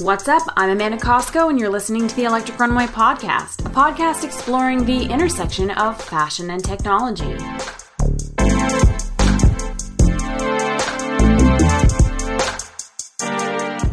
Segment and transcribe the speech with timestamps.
[0.00, 0.42] What's up?
[0.56, 5.04] I'm Amanda Cosco, and you're listening to the Electric Runway Podcast, a podcast exploring the
[5.04, 7.36] intersection of fashion and technology.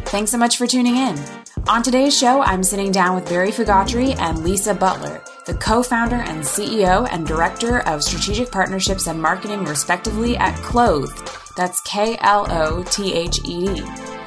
[0.05, 1.19] Thanks so much for tuning in.
[1.67, 6.15] On today's show, I'm sitting down with Barry Fugotri and Lisa Butler, the co founder
[6.15, 11.29] and CEO and director of strategic partnerships and marketing, respectively, at Klothed.
[11.57, 13.83] That's K L O T H E D,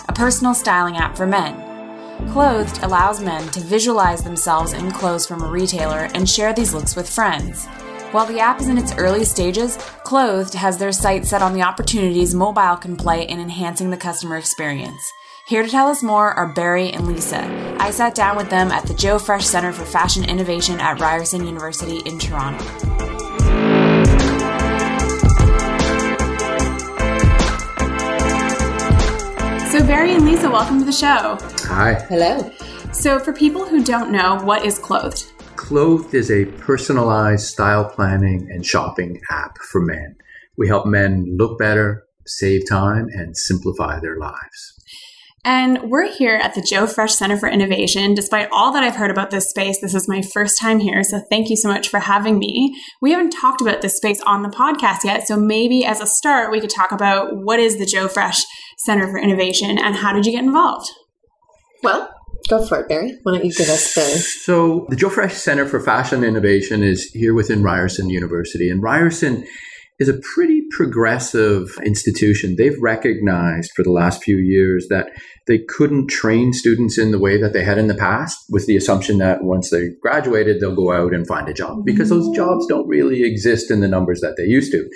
[0.08, 1.69] a personal styling app for men.
[2.28, 6.94] Klothed allows men to visualize themselves in clothes from a retailer and share these looks
[6.94, 7.66] with friends.
[8.12, 11.62] While the app is in its early stages, Klothed has their sights set on the
[11.62, 15.12] opportunities mobile can play in enhancing the customer experience.
[15.46, 17.44] Here to tell us more are Barry and Lisa.
[17.80, 21.44] I sat down with them at the Joe Fresh Center for Fashion Innovation at Ryerson
[21.44, 23.09] University in Toronto.
[29.80, 31.38] So, Barry and Lisa, welcome to the show.
[31.68, 31.94] Hi.
[32.10, 32.52] Hello.
[32.92, 35.32] So, for people who don't know, what is Klothed?
[35.56, 40.16] Klothed is a personalized style planning and shopping app for men.
[40.58, 44.79] We help men look better, save time, and simplify their lives.
[45.44, 48.14] And we're here at the Joe Fresh Center for Innovation.
[48.14, 51.02] Despite all that I've heard about this space, this is my first time here.
[51.02, 52.76] So thank you so much for having me.
[53.00, 55.26] We haven't talked about this space on the podcast yet.
[55.26, 58.44] So maybe as a start, we could talk about what is the Joe Fresh
[58.78, 60.90] Center for Innovation and how did you get involved?
[61.82, 62.14] Well,
[62.50, 63.18] go for it, Barry.
[63.22, 64.02] Why don't you give us the.
[64.02, 68.68] So, the Joe Fresh Center for Fashion Innovation is here within Ryerson University.
[68.68, 69.46] And Ryerson
[70.00, 72.56] is a pretty progressive institution.
[72.56, 75.10] They've recognized for the last few years that
[75.46, 78.76] they couldn't train students in the way that they had in the past with the
[78.76, 82.34] assumption that once they graduated, they'll go out and find a job because those mm-hmm.
[82.34, 84.88] jobs don't really exist in the numbers that they used to.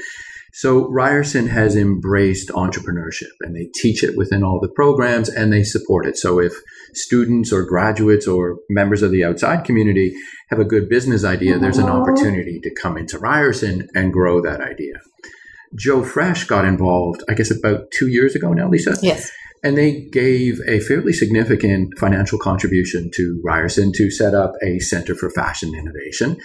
[0.54, 5.64] So Ryerson has embraced entrepreneurship and they teach it within all the programs and they
[5.64, 6.16] support it.
[6.16, 6.54] So if
[6.92, 10.14] students or graduates or members of the outside community
[10.50, 14.60] have a good business idea, there's an opportunity to come into Ryerson and grow that
[14.60, 14.94] idea.
[15.76, 18.96] Joe Fresh got involved, I guess, about two years ago now, Lisa.
[19.02, 19.30] Yes.
[19.62, 25.14] And they gave a fairly significant financial contribution to Ryerson to set up a Center
[25.14, 26.36] for Fashion Innovation.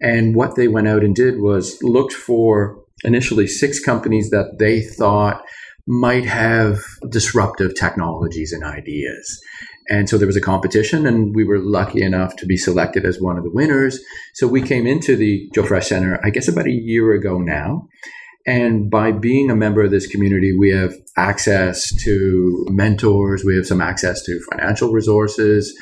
[0.00, 4.82] And what they went out and did was looked for initially six companies that they
[4.82, 5.44] thought
[5.86, 9.40] might have disruptive technologies and ideas.
[9.88, 13.20] And so there was a competition, and we were lucky enough to be selected as
[13.20, 14.00] one of the winners.
[14.34, 17.88] So we came into the Joe Fresh Center, I guess, about a year ago now.
[18.46, 23.66] And by being a member of this community, we have access to mentors, we have
[23.66, 25.74] some access to financial resources,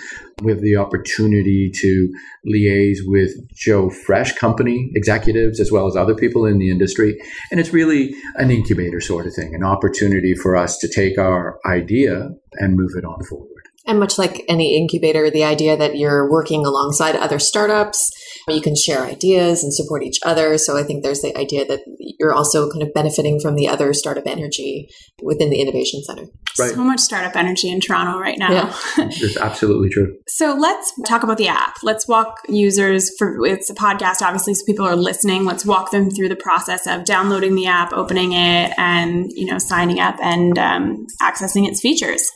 [0.43, 2.12] we have the opportunity to
[2.47, 7.19] liaise with Joe Fresh company executives as well as other people in the industry.
[7.51, 11.59] And it's really an incubator sort of thing, an opportunity for us to take our
[11.67, 13.52] idea and move it on forward.
[13.87, 18.10] And much like any incubator, the idea that you're working alongside other startups,
[18.48, 20.56] you can share ideas and support each other.
[20.59, 23.93] So I think there's the idea that you're also kind of benefiting from the other
[23.93, 24.88] startup energy
[25.22, 26.26] within the innovation center.
[26.59, 26.72] Right.
[26.72, 28.53] So much startup energy in Toronto right now.
[28.53, 28.75] Yeah.
[29.22, 30.16] It's absolutely true.
[30.28, 31.76] So let's talk about the app.
[31.82, 35.44] Let's walk users for it's a podcast, obviously, so people are listening.
[35.44, 39.59] Let's walk them through the process of downloading the app, opening it, and you know
[39.59, 42.28] signing up and um, accessing its features.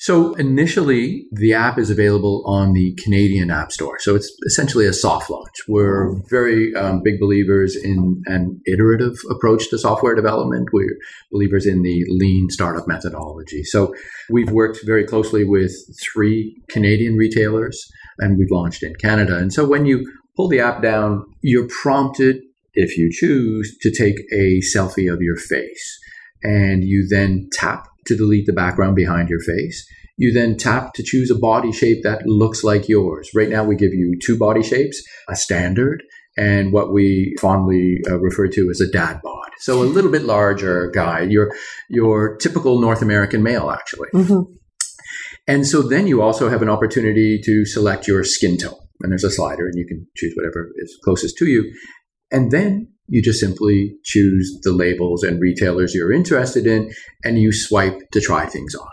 [0.00, 3.98] So initially, the app is available on the Canadian App Store.
[3.98, 5.54] So it's essentially a soft launch.
[5.68, 10.70] We're very um, big believers in an iterative approach to software development.
[10.72, 10.96] We're
[11.30, 13.62] believers in the lean startup methodology.
[13.62, 13.94] So
[14.30, 17.78] we've worked very closely with three Canadian retailers
[18.20, 19.36] and we've launched in Canada.
[19.36, 22.40] And so when you pull the app down, you're prompted,
[22.72, 25.98] if you choose, to take a selfie of your face.
[26.42, 29.86] And you then tap to delete the background behind your face.
[30.16, 33.30] You then tap to choose a body shape that looks like yours.
[33.34, 36.02] Right now, we give you two body shapes a standard
[36.36, 39.48] and what we fondly uh, refer to as a dad bod.
[39.58, 41.54] So a little bit larger guy, your,
[41.88, 44.08] your typical North American male, actually.
[44.14, 44.52] Mm-hmm.
[45.46, 48.78] And so then you also have an opportunity to select your skin tone.
[49.00, 51.72] And there's a slider, and you can choose whatever is closest to you.
[52.30, 56.90] And then you just simply choose the labels and retailers you're interested in,
[57.24, 58.88] and you swipe to try things on.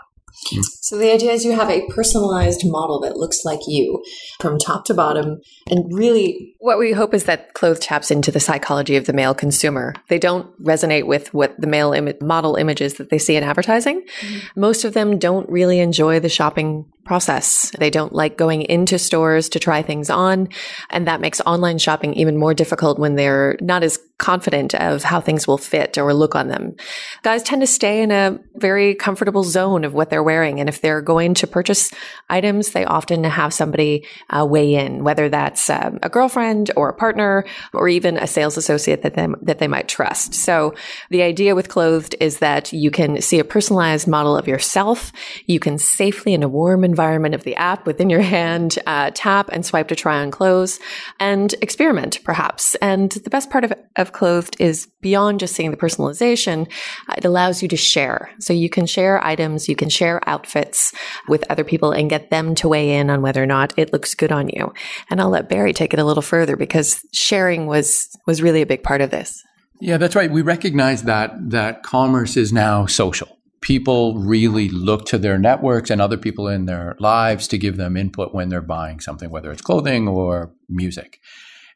[0.62, 4.02] So the idea is you have a personalized model that looks like you
[4.40, 5.40] from top to bottom.
[5.68, 9.34] And really, what we hope is that Klothed taps into the psychology of the male
[9.34, 9.94] consumer.
[10.08, 14.02] They don't resonate with what the male Im- model images that they see in advertising.
[14.02, 14.60] Mm-hmm.
[14.60, 17.72] Most of them don't really enjoy the shopping process.
[17.78, 20.48] They don't like going into stores to try things on.
[20.90, 25.20] And that makes online shopping even more difficult when they're not as confident of how
[25.20, 26.74] things will fit or look on them.
[27.22, 30.58] Guys tend to stay in a very comfortable zone of what they're wearing.
[30.60, 31.92] And if they're going to purchase
[32.28, 36.94] items, they often have somebody uh, weigh in, whether that's um, a girlfriend or a
[36.94, 40.34] partner or even a sales associate that they, that they might trust.
[40.34, 40.74] So
[41.10, 45.12] the idea with Klothed is that you can see a personalized model of yourself.
[45.46, 49.48] You can safely in a warm environment of the app within your hand, uh, tap
[49.52, 50.80] and swipe to try on clothes
[51.20, 52.74] and experiment perhaps.
[52.76, 56.70] And the best part of, of Klothed is beyond just seeing the personalization,
[57.08, 58.30] uh, it allows you to share.
[58.40, 60.92] So you can share items, you can share outfits
[61.28, 64.14] with other people and get them to weigh in on whether or not it looks
[64.14, 64.72] good on you.
[65.10, 68.66] And I'll let Barry take it a little further because sharing was, was really a
[68.66, 69.42] big part of this.
[69.80, 70.30] Yeah, that's right.
[70.30, 76.00] We recognize that, that commerce is now social people really look to their networks and
[76.00, 79.62] other people in their lives to give them input when they're buying something, whether it's
[79.62, 81.20] clothing or music.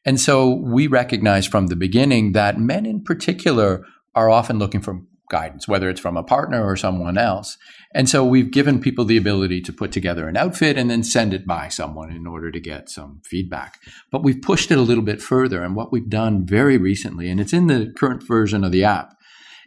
[0.05, 3.85] And so we recognize from the beginning that men in particular
[4.15, 7.57] are often looking for guidance, whether it's from a partner or someone else.
[7.95, 11.33] And so we've given people the ability to put together an outfit and then send
[11.33, 13.81] it by someone in order to get some feedback.
[14.11, 15.63] But we've pushed it a little bit further.
[15.63, 19.15] And what we've done very recently, and it's in the current version of the app,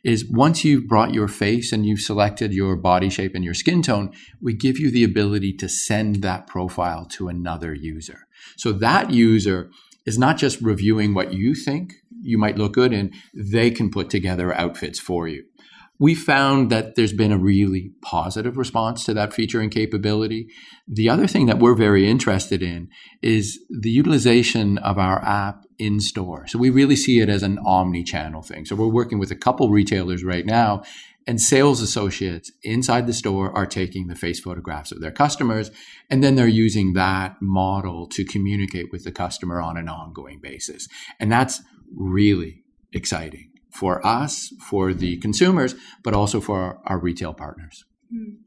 [0.04, 3.82] is once you've brought your face and you've selected your body shape and your skin
[3.82, 8.28] tone, we give you the ability to send that profile to another user.
[8.56, 9.72] So that user
[10.06, 14.10] is not just reviewing what you think you might look good in, they can put
[14.10, 15.44] together outfits for you.
[15.98, 20.50] We found that there's been a really positive response to that feature and capability.
[20.88, 22.90] The other thing that we're very interested in
[23.22, 26.48] is the utilization of our app in store.
[26.48, 28.66] So we really see it as an omni channel thing.
[28.66, 30.84] So we're working with a couple retailers right now
[31.28, 35.72] and sales associates inside the store are taking the face photographs of their customers
[36.10, 40.88] and then they're using that model to communicate with the customer on an ongoing basis.
[41.20, 41.62] And that's
[41.96, 42.64] really
[42.94, 47.84] exciting for us for the consumers but also for our, retail partners.
[48.14, 48.42] Mm-hmm.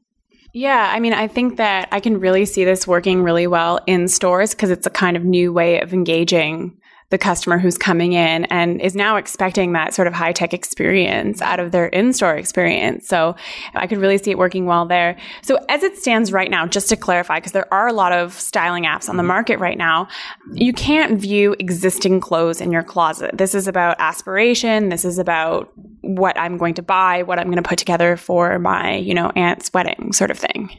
[0.51, 4.07] Yeah, I mean, I think that I can really see this working really well in
[4.07, 6.79] stores because it's a kind of new way of engaging
[7.09, 11.41] the customer who's coming in and is now expecting that sort of high tech experience
[11.41, 13.07] out of their in store experience.
[13.07, 13.35] So
[13.73, 15.17] I could really see it working well there.
[15.41, 18.33] So as it stands right now, just to clarify, because there are a lot of
[18.33, 19.27] styling apps on the mm-hmm.
[19.27, 20.07] market right now,
[20.53, 23.31] you can't view existing clothes in your closet.
[23.37, 24.89] This is about aspiration.
[24.89, 25.71] This is about
[26.01, 29.31] what I'm going to buy, what I'm going to put together for my, you know,
[29.35, 30.69] aunt's wedding sort of thing.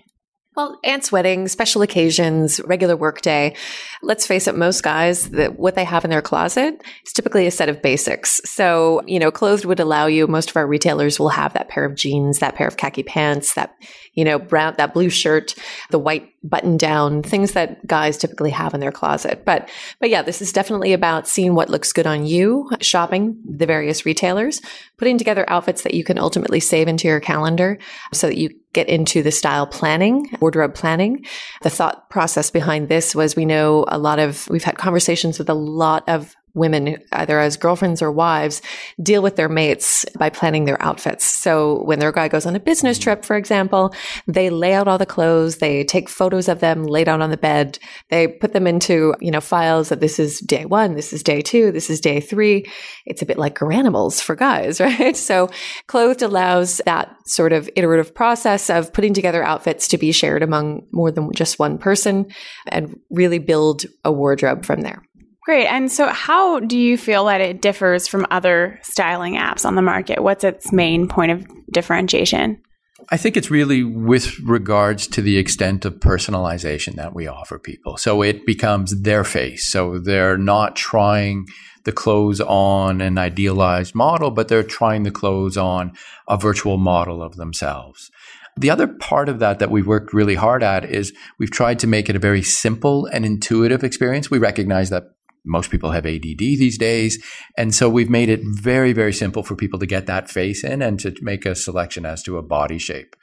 [0.57, 3.55] Well, aunt's wedding, special occasions, regular workday.
[4.03, 7.69] Let's face it, most guys, what they have in their closet is typically a set
[7.69, 8.41] of basics.
[8.45, 11.85] So, you know, Klothed would allow you, most of our retailers will have that pair
[11.85, 13.77] of jeans, that pair of khaki pants, that,
[14.15, 15.55] you know, brown, that blue shirt,
[15.91, 19.45] the white button down, things that guys typically have in their closet.
[19.45, 19.69] But,
[20.01, 24.05] but yeah, this is definitely about seeing what looks good on you, shopping the various
[24.05, 24.61] retailers,
[24.97, 27.79] putting together outfits that you can ultimately save into your calendar
[28.13, 31.25] so that you get into the style planning, wardrobe planning.
[31.63, 35.49] The thought process behind this was we know a lot of, we've had conversations with
[35.49, 38.63] a lot of women, either as girlfriends or wives,
[39.03, 41.25] deal with their mates by planning their outfits.
[41.25, 43.03] So when their guy goes on a business mm.
[43.03, 43.95] trip, for example,
[44.27, 47.37] they lay out all the clothes, they take photos of them laid out on the
[47.37, 51.23] bed, they put them into, you know, files that this is day one, this is
[51.23, 52.67] day two, this is day three.
[53.07, 55.17] It's a bit like Garanimals for guys, right?
[55.17, 55.51] So
[55.87, 60.87] Klothed allows that sort of iterative process of putting together outfits to be shared among
[60.93, 62.27] more than just one person
[62.69, 65.03] and really build a wardrobe from there.
[65.45, 65.67] Great.
[65.67, 69.83] And so, how do you feel that it differs from other styling apps on the
[69.83, 70.23] market?
[70.23, 72.61] What's its main point of differentiation?
[73.09, 77.97] I think it's really with regards to the extent of personalization that we offer people.
[77.97, 79.71] So it becomes their face.
[79.71, 81.47] So they're not trying
[81.85, 85.93] the clothes on an idealized model, but they're trying the clothes on
[86.29, 88.11] a virtual model of themselves.
[88.57, 91.87] The other part of that that we've worked really hard at is we've tried to
[91.87, 94.31] make it a very simple and intuitive experience.
[94.31, 95.05] We recognize that
[95.45, 97.23] most people have ADD these days.
[97.57, 100.83] And so we've made it very, very simple for people to get that face in
[100.83, 103.17] and to make a selection as to a body shape.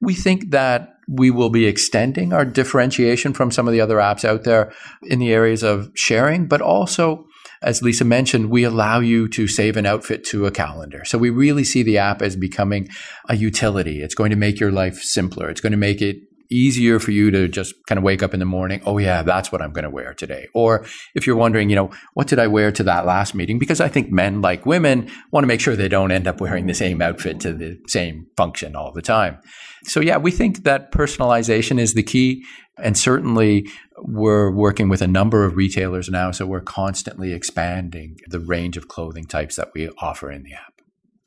[0.00, 4.24] We think that we will be extending our differentiation from some of the other apps
[4.24, 7.26] out there in the areas of sharing, but also
[7.62, 11.04] as Lisa mentioned, we allow you to save an outfit to a calendar.
[11.04, 12.88] So we really see the app as becoming
[13.28, 14.02] a utility.
[14.02, 15.48] It's going to make your life simpler.
[15.48, 16.16] It's going to make it
[16.52, 18.82] easier for you to just kind of wake up in the morning.
[18.84, 20.48] Oh yeah, that's what I'm going to wear today.
[20.54, 23.58] Or if you're wondering, you know, what did I wear to that last meeting?
[23.58, 26.66] Because I think men like women want to make sure they don't end up wearing
[26.66, 29.38] the same outfit to the same function all the time.
[29.84, 32.44] So yeah, we think that personalization is the key.
[32.78, 33.68] And certainly,
[33.98, 38.88] we're working with a number of retailers now, so we're constantly expanding the range of
[38.88, 40.71] clothing types that we offer in the app.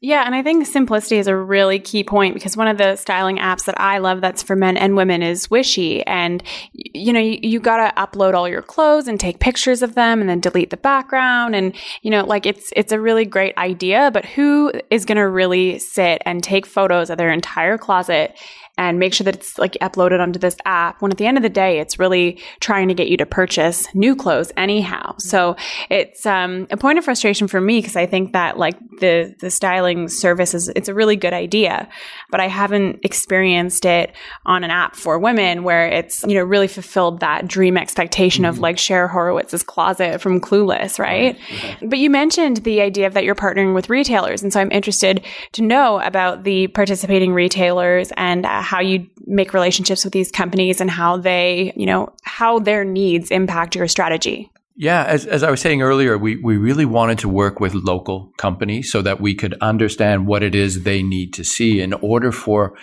[0.06, 3.38] Yeah, and I think simplicity is a really key point because one of the styling
[3.38, 6.04] apps that I love that's for men and women is Wishi.
[6.06, 6.44] And,
[6.74, 10.22] you know, you, you got to upload all your clothes and take pictures of them
[10.22, 11.56] and then delete the background.
[11.56, 15.28] And, you know, like it's, it's a really great idea, but who is going to
[15.28, 18.38] really sit and take photos of their entire closet
[18.78, 21.02] and make sure that it's like uploaded onto this app.
[21.02, 23.88] When at the end of the day it's really trying to get you to purchase
[23.94, 25.16] new clothes anyhow.
[25.20, 25.56] So
[25.90, 29.50] it's um, a point of frustration for me because i think that like the the
[29.50, 31.88] styling service is it's a really good idea
[32.30, 34.14] but i haven't experienced it
[34.46, 38.50] on an app for women where it's you know really fulfilled that dream expectation mm-hmm.
[38.50, 41.38] of like Cher Horowitz's closet from clueless right.
[41.82, 45.24] But you mentioned the idea of that you're partnering with retailers and so i'm interested
[45.54, 50.82] to know about the participating retailers and uh, how you make relationships with these companies
[50.82, 54.52] and how they, you know, how their needs impact your strategy.
[54.78, 58.34] Yeah, as, as I was saying earlier, we, we really wanted to work with local
[58.38, 62.34] companies so that we could understand what it is they need to see in order
[62.34, 62.78] for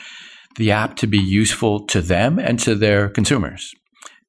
[0.57, 3.75] the app to be useful to them and to their consumers.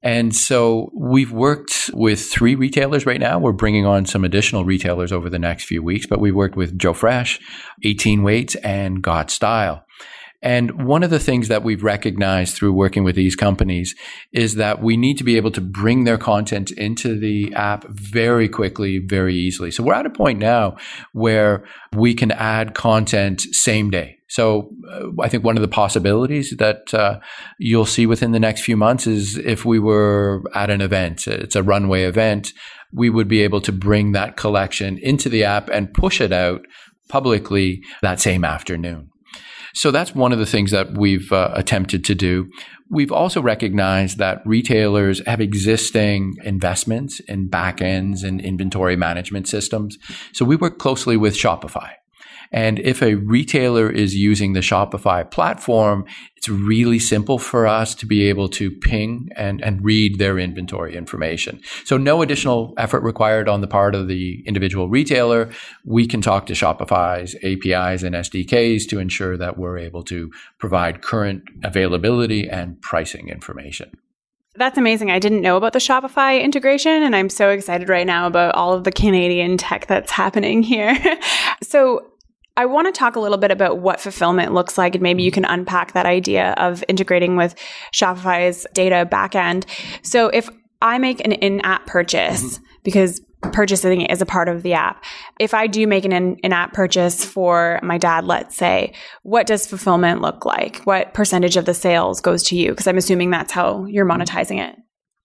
[0.01, 3.39] And so we've worked with three retailers right now.
[3.39, 6.77] We're bringing on some additional retailers over the next few weeks, but we worked with
[6.77, 7.39] Joe Fresh,
[7.83, 9.85] 18 Waits, and Got Style.
[10.43, 13.95] And one of the things that we've recognized through working with these companies
[14.33, 18.49] is that we need to be able to bring their content into the app very
[18.49, 19.71] quickly, very easily.
[19.71, 20.75] So we're at a point now
[21.13, 24.17] where we can add content same day.
[24.27, 27.21] So uh, I think one of the possibilities that uh,
[27.57, 31.55] you'll see within the next few months is if we were at an event, it's
[31.55, 32.51] a runway event,
[32.91, 36.65] we would be able to bring that collection into the app and push it out
[37.07, 39.09] publicly that same afternoon.
[39.73, 42.49] So that's one of the things that we've uh, attempted to do.
[42.89, 49.97] We've also recognized that retailers have existing investments in backends and inventory management systems.
[50.31, 51.93] So we work closely with Shopify.
[52.53, 56.05] And if a retailer is using the Shopify platform,
[56.37, 60.95] it's really simple for us to be able to ping and, and read their inventory
[60.95, 61.59] information.
[61.83, 65.49] So no additional effort required on the part of the individual retailer.
[65.83, 71.01] We can talk to Shopify's APIs and SDKs to ensure that we're able to provide
[71.01, 73.97] current availability and pricing information.
[74.55, 75.09] That's amazing.
[75.09, 78.73] I didn't know about the Shopify integration, and I'm so excited right now about all
[78.73, 80.95] of the Canadian tech that's happening here.
[81.63, 82.05] so,
[82.55, 85.31] I want to talk a little bit about what fulfillment looks like, and maybe you
[85.31, 87.55] can unpack that idea of integrating with
[87.91, 89.65] Shopify's data backend.
[90.03, 90.49] So if
[90.81, 92.63] I make an in-app purchase, mm-hmm.
[92.83, 95.03] because purchasing is a part of the app.
[95.39, 98.93] If I do make an in-app purchase for my dad, let's say,
[99.23, 100.81] what does fulfillment look like?
[100.83, 102.69] What percentage of the sales goes to you?
[102.69, 104.77] Because I'm assuming that's how you're monetizing it.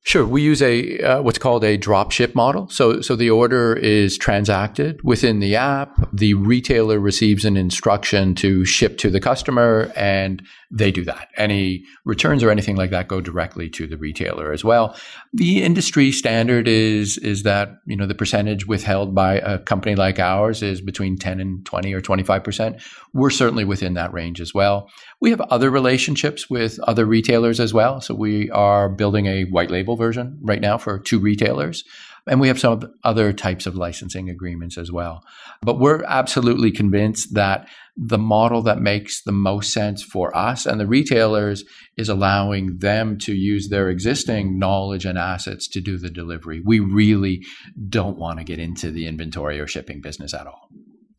[0.05, 2.69] Sure, we use a uh, what's called a drop ship model.
[2.71, 5.99] So, so the order is transacted within the app.
[6.13, 11.29] The retailer receives an instruction to ship to the customer, and they do that.
[11.37, 14.97] Any returns or anything like that go directly to the retailer as well.
[15.33, 20.19] The industry standard is is that you know the percentage withheld by a company like
[20.19, 22.83] ours is between 10 and 20 or 25%.
[23.15, 24.91] We're certainly within that range as well.
[25.21, 28.01] We have other relationships with other retailers as well.
[28.01, 31.83] So we are building a white label version right now for two retailers.
[32.29, 35.23] And we have some other types of licensing agreements as well.
[35.63, 40.79] But we're absolutely convinced that the model that makes the most sense for us and
[40.79, 41.65] the retailers
[41.97, 46.63] is allowing them to use their existing knowledge and assets to do the delivery.
[46.65, 47.45] We really
[47.89, 50.68] don't want to get into the inventory or shipping business at all.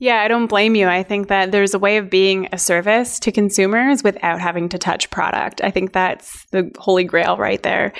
[0.01, 0.87] Yeah, I don't blame you.
[0.87, 4.77] I think that there's a way of being a service to consumers without having to
[4.77, 5.61] touch product.
[5.61, 7.91] I think that's the holy grail right there.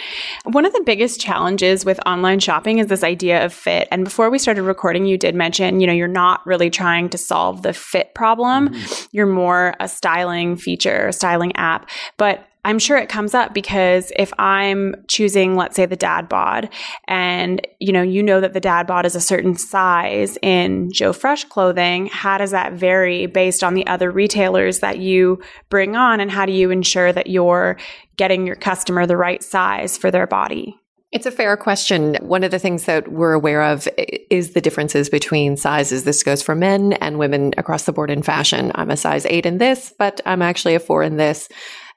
[0.46, 3.90] One of the biggest challenges with online shopping is this idea of fit.
[3.92, 7.18] And before we started recording, you did mention, you know, you're not really trying to
[7.18, 8.70] solve the fit problem.
[8.70, 9.06] Mm-hmm.
[9.12, 11.90] You're more a styling feature, styling app.
[12.16, 16.70] But I'm sure it comes up because if I'm choosing, let's say the dad bod
[17.08, 21.12] and you know, you know that the dad bod is a certain size in Joe
[21.12, 26.20] Fresh clothing, how does that vary based on the other retailers that you bring on
[26.20, 27.80] and how do you ensure that you're
[28.18, 30.78] getting your customer the right size for their body?
[31.12, 32.18] It's a fair question.
[32.22, 33.88] One of the things that we're aware of
[34.30, 36.04] is the differences between sizes.
[36.04, 38.72] This goes for men and women across the board in fashion.
[38.76, 41.50] I'm a size eight in this, but I'm actually a four in this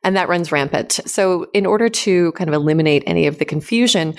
[0.05, 1.01] and that runs rampant.
[1.07, 4.15] So in order to kind of eliminate any of the confusion,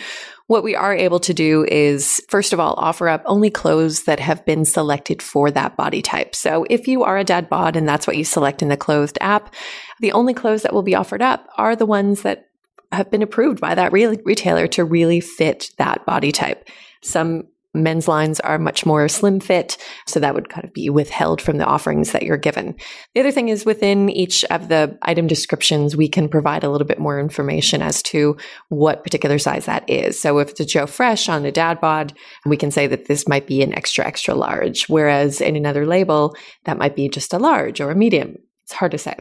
[0.47, 4.19] what we are able to do is, first of all, offer up only clothes that
[4.19, 6.35] have been selected for that body type.
[6.35, 9.17] So if you are a dad bod and that's what you select in the Klothed
[9.21, 9.53] app,
[9.99, 12.49] the only clothes that will be offered up are the ones that
[12.91, 16.69] have been approved by that re- retailer to really fit that body type.
[17.01, 17.43] Some
[17.74, 19.77] men's lines are much more slim fit.
[20.06, 22.75] So that would kind of be withheld from the offerings that you're given.
[23.13, 26.88] The other thing is within each of the item descriptions, we can provide a little
[26.88, 28.38] bit more information as to
[28.70, 30.20] what particular size that is.
[30.20, 32.13] So if it's a Joe Fresh on a dad bod,
[32.46, 34.88] we can say that this might be an extra, extra large.
[34.88, 38.38] Whereas in another label, that might be just a large or a medium.
[38.63, 39.17] It's hard to say.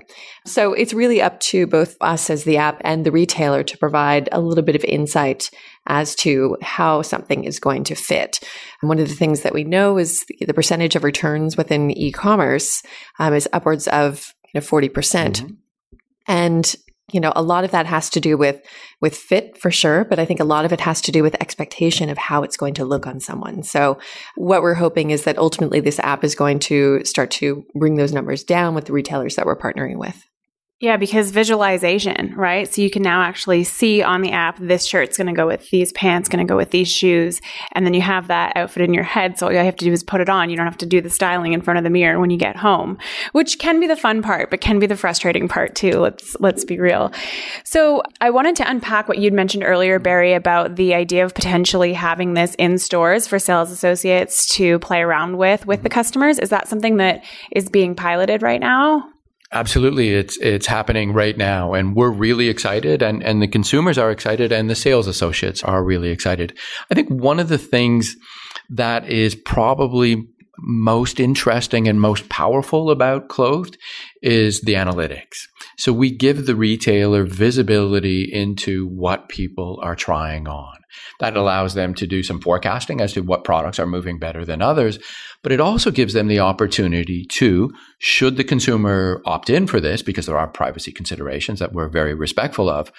[0.46, 4.28] So it's really up to both us as the app and the retailer to provide
[4.30, 5.50] a little bit of insight
[5.86, 8.38] as to how something is going to fit.
[8.80, 12.82] And one of the things that we know is the percentage of returns within e-commerce
[13.18, 14.92] um, is upwards of you know, 40%.
[14.92, 15.54] percent mm hmm
[16.28, 16.76] And
[17.12, 18.60] you know a lot of that has to do with
[19.00, 21.34] with fit for sure but i think a lot of it has to do with
[21.40, 23.62] expectation of how it's going to look on someone.
[23.62, 23.98] So
[24.36, 28.12] what we're hoping is that ultimately this app is going to start to bring those
[28.12, 30.24] numbers down with the retailers that we're partnering with
[30.82, 32.66] yeah, because visualization, right?
[32.74, 35.70] So you can now actually see on the app, this shirt's going to go with
[35.70, 37.40] these pants, going to go with these shoes.
[37.70, 39.38] And then you have that outfit in your head.
[39.38, 40.50] So all you have to do is put it on.
[40.50, 42.56] You don't have to do the styling in front of the mirror when you get
[42.56, 42.98] home,
[43.30, 46.00] which can be the fun part, but can be the frustrating part too.
[46.00, 47.12] Let's, let's be real.
[47.62, 51.92] So I wanted to unpack what you'd mentioned earlier, Barry, about the idea of potentially
[51.92, 56.40] having this in stores for sales associates to play around with, with the customers.
[56.40, 57.22] Is that something that
[57.52, 59.12] is being piloted right now?
[59.52, 60.14] Absolutely.
[60.14, 64.50] It's it's happening right now and we're really excited and, and the consumers are excited
[64.50, 66.56] and the sales associates are really excited.
[66.90, 68.16] I think one of the things
[68.70, 70.26] that is probably
[70.58, 73.76] most interesting and most powerful about Klothed
[74.22, 75.46] is the analytics.
[75.76, 80.76] So we give the retailer visibility into what people are trying on.
[81.20, 84.62] That allows them to do some forecasting as to what products are moving better than
[84.62, 84.98] others.
[85.42, 90.02] But it also gives them the opportunity to, should the consumer opt in for this,
[90.02, 92.92] because there are privacy considerations that we're very respectful of,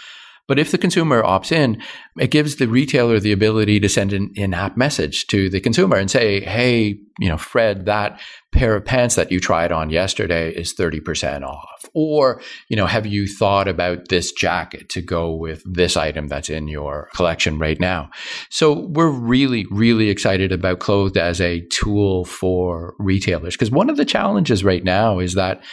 [0.47, 1.81] but if the consumer opts in,
[2.19, 6.11] it gives the retailer the ability to send an in-app message to the consumer and
[6.11, 8.19] say, "Hey, you know, Fred, that
[8.51, 13.05] pair of pants that you tried on yesterday is 30% off." Or, you know, have
[13.05, 17.79] you thought about this jacket to go with this item that's in your collection right
[17.79, 18.09] now?
[18.49, 23.97] So, we're really really excited about Klothed as a tool for retailers because one of
[23.97, 25.63] the challenges right now is that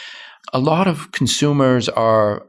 [0.53, 2.47] a lot of consumers are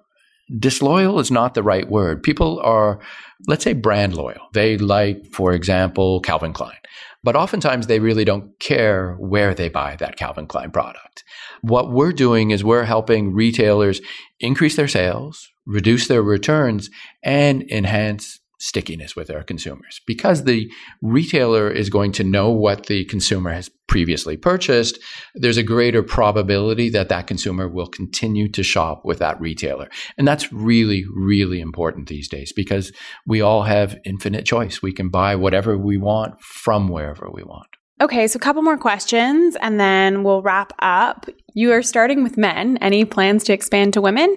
[0.59, 2.23] disloyal is not the right word.
[2.23, 3.01] People are,
[3.47, 4.49] let's say, brand loyal.
[4.53, 6.77] They like, for example, Calvin Klein.
[7.25, 11.23] But oftentimes they really don't care where they buy that Calvin Klein product.
[11.61, 14.01] What we're doing is we're helping retailers
[14.41, 16.91] increase their sales, reduce their returns,
[17.23, 20.71] and enhance stickiness with our consumers because the
[21.03, 25.01] retailer is going to know what the consumer has previously purchased
[25.35, 30.29] there's a greater probability that that consumer will continue to shop with that retailer and
[30.29, 32.93] that's really really important these days because
[33.27, 37.67] we all have infinite choice we can buy whatever we want from wherever we want
[38.01, 41.27] Okay, so a couple more questions and then we'll wrap up.
[41.55, 42.77] You are starting with men.
[42.79, 44.35] Any plans to expand to women?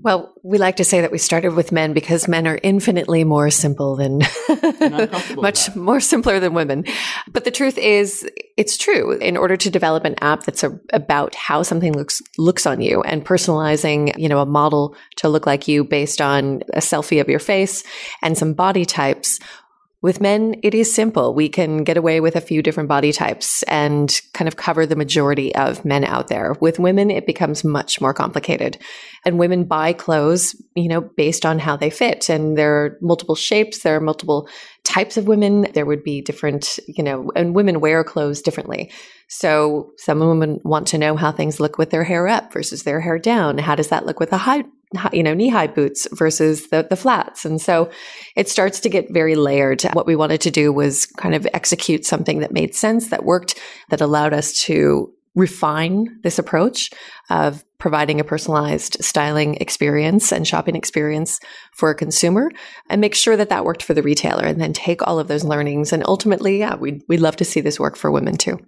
[0.00, 3.50] Well, we like to say that we started with men because men are infinitely more
[3.50, 4.22] simple than
[5.36, 6.84] much more simpler than women.
[7.32, 8.24] But the truth is,
[8.56, 9.12] it's true.
[9.18, 13.02] In order to develop an app that's a, about how something looks looks on you
[13.02, 17.28] and personalizing, you know, a model to look like you based on a selfie of
[17.28, 17.82] your face
[18.22, 19.40] and some body types,
[20.00, 21.34] with men, it is simple.
[21.34, 24.94] We can get away with a few different body types and kind of cover the
[24.94, 26.54] majority of men out there.
[26.60, 28.78] With women, it becomes much more complicated.
[29.24, 32.28] And women buy clothes, you know, based on how they fit.
[32.28, 34.48] And there are multiple shapes, there are multiple
[34.84, 35.66] types of women.
[35.74, 38.92] There would be different, you know, and women wear clothes differently.
[39.26, 43.00] So some women want to know how things look with their hair up versus their
[43.00, 43.58] hair down.
[43.58, 44.62] How does that look with a high
[45.12, 47.44] you know, knee high boots versus the, the flats.
[47.44, 47.90] And so
[48.36, 49.82] it starts to get very layered.
[49.92, 53.58] What we wanted to do was kind of execute something that made sense, that worked,
[53.90, 56.90] that allowed us to refine this approach
[57.30, 61.38] of providing a personalized styling experience and shopping experience
[61.72, 62.50] for a consumer
[62.90, 65.44] and make sure that that worked for the retailer and then take all of those
[65.44, 65.92] learnings.
[65.92, 68.58] And ultimately, yeah, we'd, we'd love to see this work for women too.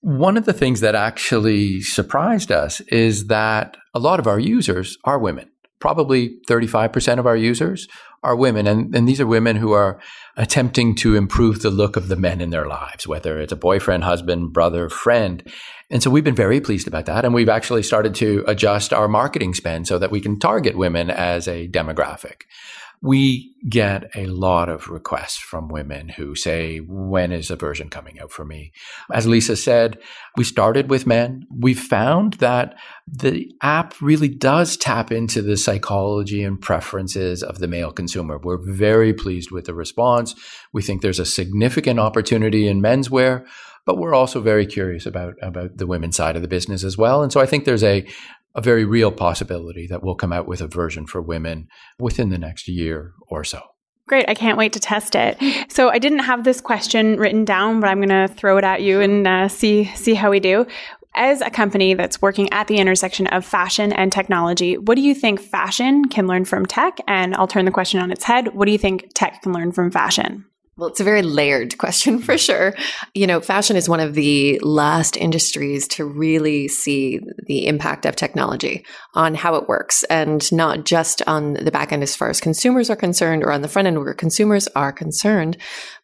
[0.00, 4.98] One of the things that actually surprised us is that a lot of our users
[5.04, 7.88] are women probably 35% of our users
[8.22, 8.66] are women.
[8.66, 10.00] And, and these are women who are
[10.36, 14.04] attempting to improve the look of the men in their lives, whether it's a boyfriend,
[14.04, 15.42] husband, brother, friend.
[15.90, 17.24] And so we've been very pleased about that.
[17.24, 21.10] And we've actually started to adjust our marketing spend so that we can target women
[21.10, 22.42] as a demographic.
[23.00, 28.18] We get a lot of requests from women who say, when is a version coming
[28.20, 28.72] out for me?
[29.12, 29.98] As Lisa said,
[30.36, 31.46] we started with men.
[31.50, 37.68] We found that the app really does tap into the psychology and preferences of the
[37.68, 38.38] male consumer.
[38.38, 40.34] We're very pleased with the response.
[40.72, 43.46] We think there's a significant opportunity in menswear
[43.88, 47.22] but we're also very curious about about the women's side of the business as well.
[47.22, 48.06] And so I think there's a
[48.58, 51.68] a very real possibility that we'll come out with a version for women
[52.00, 53.62] within the next year or so.
[54.08, 54.28] Great.
[54.28, 55.38] I can't wait to test it.
[55.70, 58.82] So I didn't have this question written down, but I'm going to throw it at
[58.82, 60.66] you and uh, see see how we do.
[61.14, 65.14] As a company that's working at the intersection of fashion and technology, what do you
[65.14, 66.98] think fashion can learn from tech?
[67.06, 68.54] And I'll turn the question on its head.
[68.54, 70.46] What do you think tech can learn from fashion?
[70.78, 72.38] Well, it's a very layered question for mm-hmm.
[72.38, 72.74] sure.
[73.12, 78.14] You know, fashion is one of the last industries to really see the impact of
[78.14, 82.40] technology on how it works and not just on the back end as far as
[82.40, 85.56] consumers are concerned or on the front end where consumers are concerned,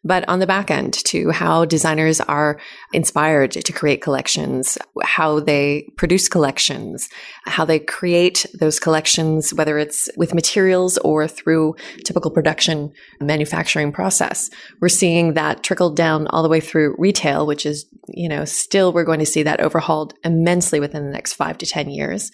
[0.03, 2.59] but on the back end to how designers are
[2.91, 7.07] inspired to create collections, how they produce collections,
[7.45, 14.49] how they create those collections, whether it's with materials or through typical production manufacturing process
[14.81, 18.93] we're seeing that trickle down all the way through retail, which is, you know, still
[18.93, 22.31] we're going to see that overhauled immensely within the next five to 10 years.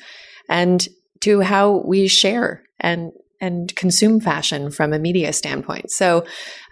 [0.49, 0.87] And
[1.21, 5.89] to how we share and and consume fashion from a media standpoint.
[5.89, 6.23] So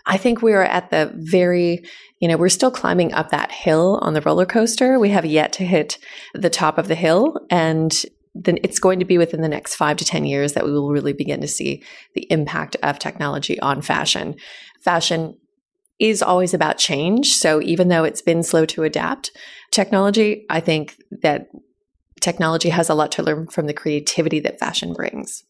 [0.05, 1.83] I think we are at the very,
[2.19, 4.99] you know, we're still climbing up that hill on the roller coaster.
[4.99, 5.97] We have yet to hit
[6.35, 7.35] the top of the hill.
[7.49, 7.91] And
[8.35, 10.91] then it's going to be within the next five to 10 years that we will
[10.91, 14.35] really begin to see the impact of technology on fashion.
[14.81, 15.37] Fashion
[15.99, 17.33] is always about change.
[17.33, 19.31] So even though it's been slow to adapt
[19.71, 21.47] technology, I think that
[22.21, 25.43] technology has a lot to learn from the creativity that fashion brings.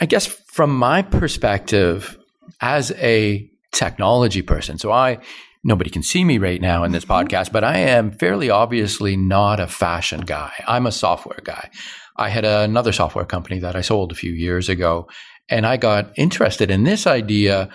[0.00, 2.18] I guess from my perspective
[2.60, 5.18] as a technology person, so I
[5.64, 7.26] nobody can see me right now in this mm-hmm.
[7.26, 10.52] podcast, but I am fairly obviously not a fashion guy.
[10.66, 11.70] I'm a software guy.
[12.16, 15.08] I had another software company that I sold a few years ago,
[15.48, 17.68] and I got interested in this idea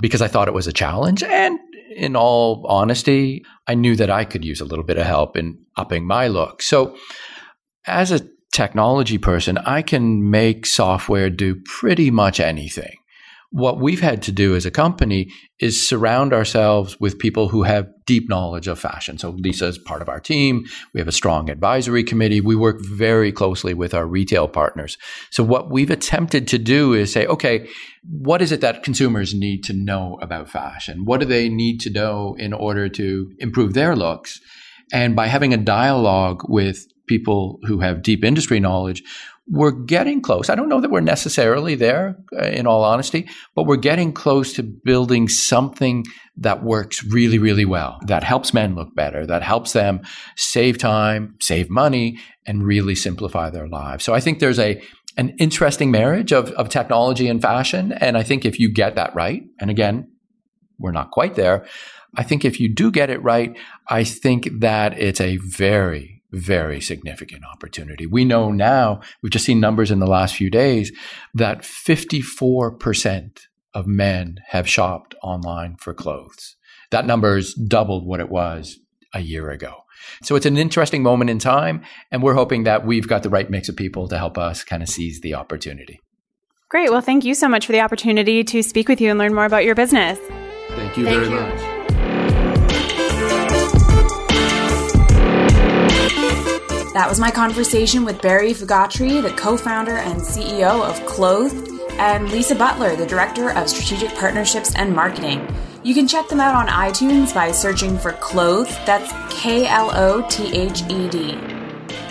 [0.00, 1.58] because I thought it was a challenge and
[1.94, 5.58] in all honesty, I knew that I could use a little bit of help in
[5.76, 6.62] upping my look.
[6.62, 6.96] So,
[7.86, 12.96] as a technology person, I can make software do pretty much anything
[13.54, 15.30] what we've had to do as a company
[15.60, 19.18] is surround ourselves with people who have deep knowledge of fashion.
[19.18, 20.64] So Lisa is part of our team.
[20.92, 22.40] We have a strong advisory committee.
[22.40, 24.98] We work very closely with our retail partners.
[25.30, 27.68] So what we've attempted to do is say, okay,
[28.08, 31.04] what is it that consumers need to know about fashion?
[31.04, 34.40] What do they need to know in order to improve their looks?
[34.92, 39.02] And by having a dialogue with people who have deep industry knowledge,
[39.46, 40.48] we're getting close.
[40.48, 44.54] I don't know that we're necessarily there, uh, in all honesty, but we're getting close
[44.54, 46.04] to building something
[46.36, 50.00] that works really, really well, that helps men look better, that helps them
[50.36, 54.04] save time, save money, and really simplify their lives.
[54.04, 54.82] So I think there's a
[55.16, 57.92] an interesting marriage of, of technology and fashion.
[57.92, 60.08] And I think if you get that right, and again,
[60.78, 61.66] we're not quite there.
[62.16, 66.80] I think if you do get it right, I think that it's a very, very
[66.80, 68.06] significant opportunity.
[68.06, 70.92] We know now, we've just seen numbers in the last few days,
[71.34, 73.40] that 54%
[73.72, 76.56] of men have shopped online for clothes.
[76.90, 78.78] That number is doubled what it was
[79.12, 79.84] a year ago.
[80.22, 83.48] So it's an interesting moment in time, and we're hoping that we've got the right
[83.48, 86.00] mix of people to help us kind of seize the opportunity.
[86.68, 86.90] Great.
[86.90, 89.44] Well, thank you so much for the opportunity to speak with you and learn more
[89.44, 90.18] about your business.
[90.70, 91.40] Thank you thank very you.
[91.40, 91.73] much.
[96.94, 102.30] That was my conversation with Barry Fugatre, the co founder and CEO of Klothed, and
[102.30, 105.44] Lisa Butler, the Director of Strategic Partnerships and Marketing.
[105.82, 110.24] You can check them out on iTunes by searching for Klothed, that's K L O
[110.30, 111.36] T H E D.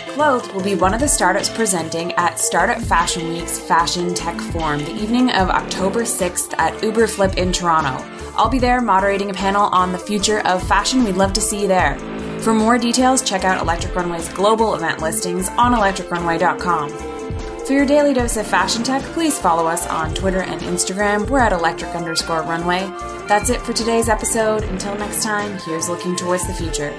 [0.08, 4.80] Klothed will be one of the startups presenting at Startup Fashion Week's Fashion Tech Forum
[4.84, 8.04] the evening of October 6th at Uberflip in Toronto.
[8.36, 11.04] I'll be there moderating a panel on the future of fashion.
[11.04, 12.13] We'd love to see you there.
[12.44, 16.90] For more details, check out Electric Runway's global event listings on electricrunway.com.
[17.64, 21.30] For your daily dose of fashion tech, please follow us on Twitter and Instagram.
[21.30, 22.80] We're at electric underscore runway.
[23.28, 24.62] That's it for today's episode.
[24.64, 26.94] Until next time, here's looking towards the future.